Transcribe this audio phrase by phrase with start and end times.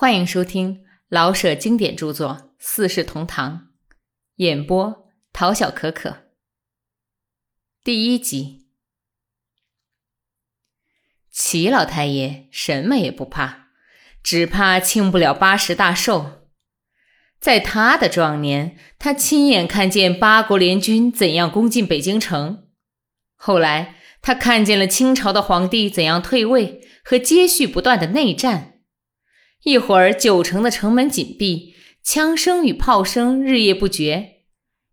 [0.00, 2.28] 欢迎收听老舍经典著作
[2.60, 3.70] 《四世同堂》，
[4.36, 6.18] 演播陶小可可。
[7.82, 8.68] 第一集，
[11.32, 13.70] 齐老太爷什么也不怕，
[14.22, 16.48] 只怕庆不了八十大寿。
[17.40, 22.68] 在他的壮年，他亲眼看见八国联军怎样攻进北京城，
[23.34, 28.76] 后来他看见了清朝的皇帝怎样退位和接续不断的内战。
[29.64, 34.44] 一会儿，九城的城门紧闭，枪声与炮声日夜不绝；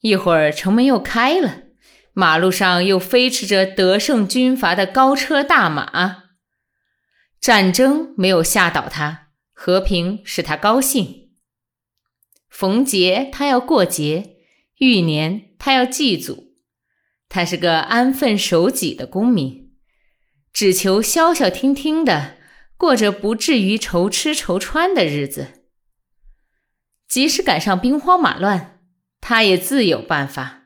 [0.00, 1.64] 一会儿，城门又开了，
[2.12, 6.24] 马路上又飞驰着得胜军阀的高车大马。
[7.40, 11.32] 战争没有吓倒他，和平使他高兴。
[12.48, 14.36] 逢节他要过节，
[14.78, 16.52] 遇年他要祭祖。
[17.28, 19.72] 他是个安分守己的公民，
[20.52, 22.36] 只求消消停停的。
[22.82, 25.62] 过着不至于愁吃愁穿的日子，
[27.06, 28.80] 即使赶上兵荒马乱，
[29.20, 30.64] 他也自有办法。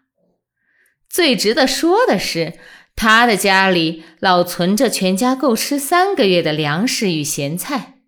[1.10, 2.58] 最值得说的是，
[2.94, 7.98] 他的家里老存着全家够吃三个月的粮食与咸菜。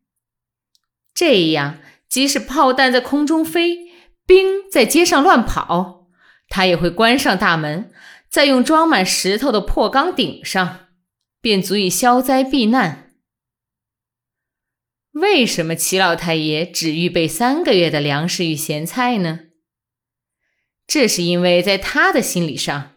[1.13, 1.77] 这样，
[2.09, 3.91] 即使炮弹在空中飞，
[4.25, 6.07] 兵在街上乱跑，
[6.49, 7.93] 他也会关上大门，
[8.31, 10.87] 再用装满石头的破缸顶上，
[11.43, 13.08] 便足以消灾避难。
[15.21, 19.41] 为什么齐老太爷只预备三个月的粮食与咸菜呢？
[20.87, 22.95] 这是因为在他的心理上，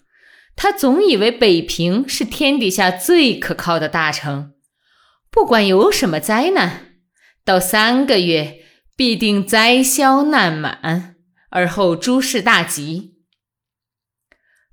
[0.56, 4.54] 他总以为北平是天底下最可靠的大城，
[5.32, 6.98] 不管有什么灾难，
[7.44, 8.60] 到三个月
[8.96, 11.16] 必定灾消难满，
[11.50, 13.16] 而后诸事大吉。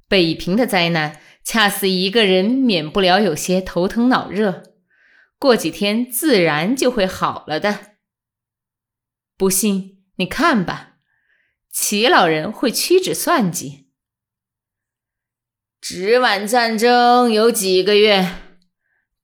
[0.07, 4.65] 北平的灾难，恰似一个人免不了有些头疼脑热。
[5.39, 7.97] 过几天自然就会好了的。
[9.37, 10.97] 不信你看吧，
[11.71, 13.89] 齐老人会屈指算计。
[15.81, 18.35] 直皖战争有几个月，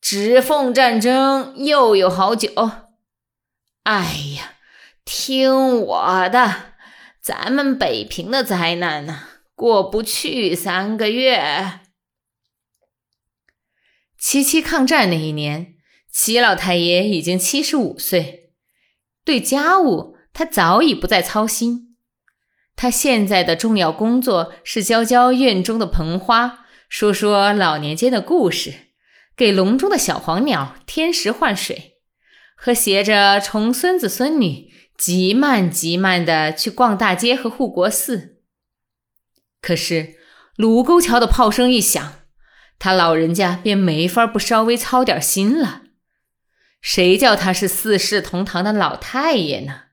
[0.01, 2.49] 直奉战争又有好久。
[3.83, 4.05] 哎
[4.37, 4.55] 呀，
[5.05, 6.75] 听我的，
[7.21, 9.25] 咱们北平的灾难呢，
[9.57, 11.81] 过不去三个月。
[14.17, 15.73] 七七抗战那一年。
[16.17, 18.53] 齐老太爷已经七十五岁，
[19.25, 21.97] 对家务他早已不再操心。
[22.77, 28.75] 他现在的重要工作是教教院中的盆花，说说老年间的故事，
[29.37, 31.95] 给笼中的小黄鸟添食换水，
[32.55, 38.37] 和携着重孙子孙女极慢极慢地去逛大街和护国寺。
[39.61, 40.15] 可是
[40.55, 42.21] 卢沟桥的炮声一响，
[42.79, 45.81] 他老人家便没法不稍微操点心了。
[46.85, 49.85] 谁叫他是四世同堂的老太爷呢？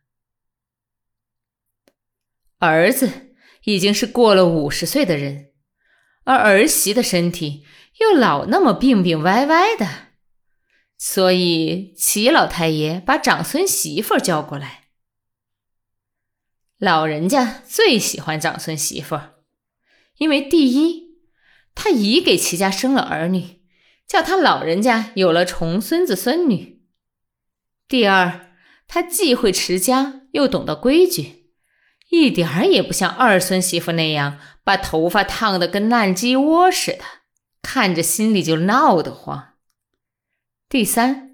[2.57, 5.53] 儿子已经是过了五十岁的人，
[6.25, 7.65] 而儿媳的身体
[8.01, 10.09] 又老那么病病歪歪的，
[10.97, 14.89] 所以齐老太爷把长孙媳妇叫过来。
[16.77, 19.17] 老人家最喜欢长孙媳妇，
[20.17, 21.21] 因为第一，
[21.73, 23.61] 他已给齐家生了儿女，
[24.05, 26.70] 叫他老人家有了重孙子孙女。
[27.91, 28.53] 第二，
[28.87, 31.47] 他既会持家，又懂得规矩，
[32.09, 37.03] 一点儿也不像二孙媳妇那样把头发烫得跟烂鸡窝似的，
[37.61, 39.55] 看着心里就闹得慌。
[40.69, 41.31] 第三，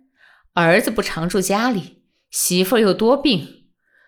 [0.56, 2.02] 儿子不常住家里，
[2.32, 3.68] 媳妇又多病，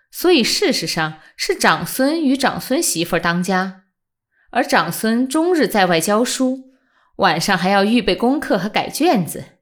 [0.10, 3.84] 所以事实上是长孙与长孙媳妇当家，
[4.50, 6.72] 而长孙终日在外教书，
[7.18, 9.59] 晚上还要预备功课和改卷子。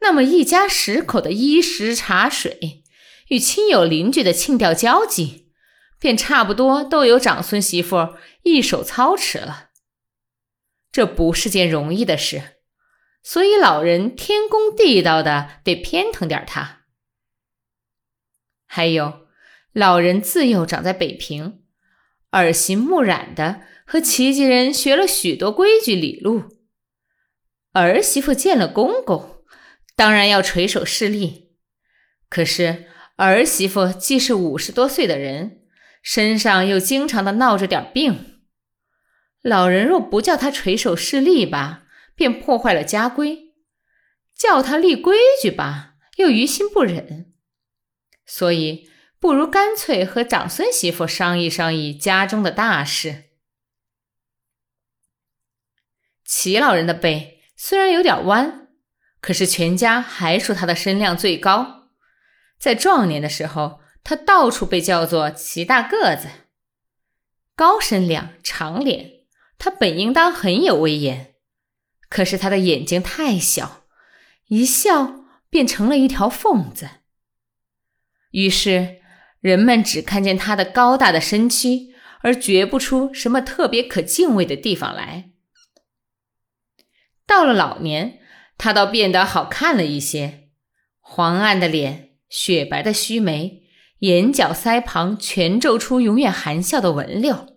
[0.00, 2.82] 那么一家十口的衣食茶水，
[3.28, 5.52] 与亲友邻居的庆吊交际，
[5.98, 9.68] 便差不多都由长孙媳妇一手操持了。
[10.90, 12.56] 这不是件容易的事，
[13.22, 16.80] 所以老人天公地道的得偏疼点他。
[18.66, 19.26] 还有，
[19.72, 21.62] 老人自幼长在北平，
[22.32, 26.44] 耳濡目染的和齐家人学了许多规矩礼路。
[27.72, 29.39] 儿媳妇见了公公。
[30.00, 31.50] 当然要垂手侍立，
[32.30, 32.86] 可是
[33.16, 35.66] 儿媳妇既是五十多岁的人，
[36.02, 38.40] 身上又经常的闹着点病，
[39.42, 41.82] 老人若不叫她垂手侍立吧，
[42.14, 43.52] 便破坏了家规；
[44.34, 47.34] 叫她立规矩吧，又于心不忍，
[48.24, 48.88] 所以
[49.18, 53.24] 不如干脆和长孙媳妇商议商议家中的大事。
[56.24, 58.68] 齐老人的背虽然有点弯。
[59.20, 61.88] 可是全家还说他的身量最高，
[62.58, 66.28] 在壮年的时候，他到处被叫做齐大个子，
[67.54, 69.10] 高身量、长脸，
[69.58, 71.34] 他本应当很有威严，
[72.08, 73.84] 可是他的眼睛太小，
[74.48, 76.88] 一笑便成了一条缝子。
[78.30, 79.00] 于是
[79.40, 85.30] 人们只看见他的高大的身躯，而觉不出什么特别可敬畏的地方来。
[87.26, 88.19] 到了老年，
[88.62, 90.50] 他倒变得好看了一些，
[91.00, 92.10] 黄暗的脸。
[92.28, 93.62] 雪白的须眉，
[94.00, 97.56] 眼角腮旁全皱出永远含笑的纹溜，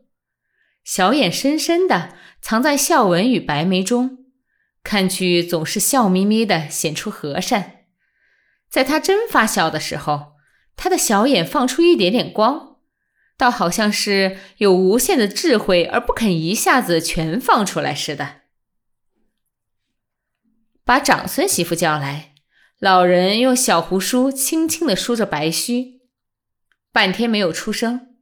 [0.85, 4.19] 小眼深深的藏在笑纹与白眉中，
[4.81, 7.81] 看去总是笑眯眯的，显出和善。
[8.69, 10.35] 在他真发笑的时候，
[10.77, 12.77] 他的小眼放出一点点光，
[13.37, 18.42] 倒好像是有无限的智慧而不肯一下子全放出来似的。
[20.85, 22.33] 把长孙媳妇叫来。
[22.79, 26.01] 老人用小胡梳轻轻地梳着白须，
[26.91, 28.15] 半天没有出声。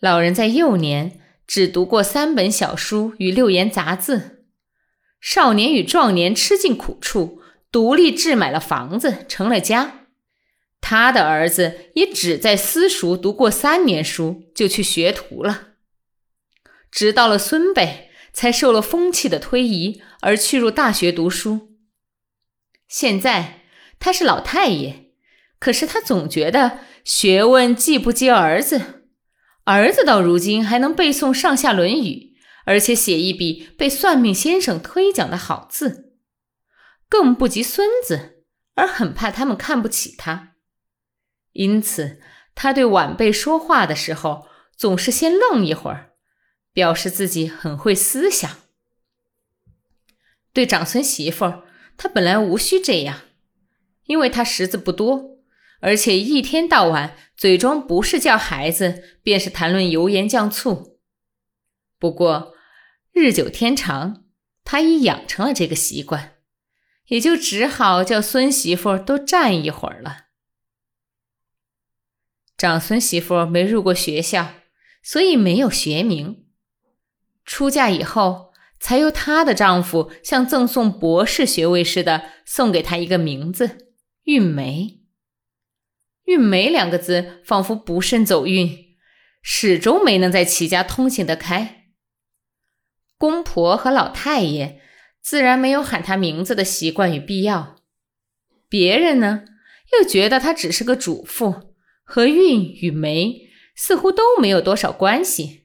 [0.00, 4.46] 老人在幼年只读过三本小书与六言杂字，
[5.20, 7.40] 少年与壮年吃尽苦处，
[7.70, 10.06] 独立置买了房子，成了家。
[10.80, 15.68] 他的儿子也只在私塾读过三年书，就去学徒了。
[16.90, 21.76] 直到了孙辈，才受了风气的推移，而去入大学读书。
[22.88, 23.60] 现在
[23.98, 25.12] 他是老太爷，
[25.58, 29.04] 可是他总觉得学问既不及儿子，
[29.64, 32.04] 儿子到如今还能背诵上下《论语》，
[32.64, 36.12] 而且写一笔被算命先生推奖的好字，
[37.08, 38.44] 更不及孙子，
[38.74, 40.54] 而很怕他们看不起他。
[41.52, 42.20] 因此，
[42.54, 44.46] 他对晚辈说话的时候，
[44.76, 46.11] 总是先愣一会儿，
[46.72, 48.58] 表示自己很会思想。
[50.52, 51.64] 对长孙媳妇儿。
[51.94, 53.20] 他本来无需这样，
[54.06, 55.38] 因为他识字不多，
[55.80, 60.98] 而且一天到晚嘴中不是叫孩子，便是谈论油盐酱醋。
[61.98, 62.54] 不过
[63.12, 64.24] 日久天长，
[64.64, 66.38] 他已养成了这个习惯，
[67.08, 70.28] 也就只好叫孙媳妇儿多站一会儿了。
[72.56, 74.54] 长孙媳妇儿没入过学校，
[75.02, 76.46] 所以没有学名。
[77.52, 78.50] 出嫁以后。
[78.84, 83.92] 才由她的丈夫像赠送博士学位似的送给她一个名字
[84.26, 85.02] “韵梅”。
[86.26, 88.96] 韵梅两个字仿佛不慎走运，
[89.40, 91.84] 始终没能在齐家通行得开。
[93.16, 94.80] 公婆和老太爷
[95.20, 97.76] 自然没有喊她名字的习惯与必要，
[98.68, 99.44] 别人呢
[99.92, 103.42] 又觉得她只是个主妇，和韵与梅
[103.76, 105.61] 似乎都没有多少关系。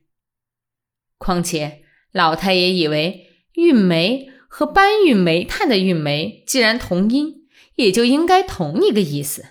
[1.17, 1.83] 况且。
[2.13, 9.45] 老太爷以为运煤和搬运煤炭的运煤既然同音，也就应该同一个意思。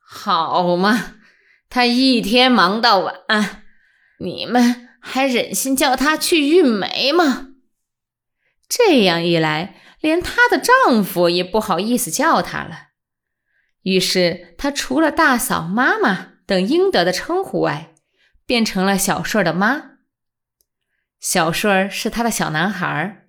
[0.00, 1.16] 好嘛，
[1.68, 3.14] 他一天忙到晚，
[4.18, 7.50] 你们还忍心叫他去运煤吗？
[8.68, 12.88] 这样一来，连她的丈夫也不好意思叫她了。
[13.82, 17.93] 于是，她除了大嫂、妈妈等应得的称呼外，
[18.46, 19.98] 变成了小顺的妈。
[21.20, 23.23] 小顺儿是他的小男孩儿，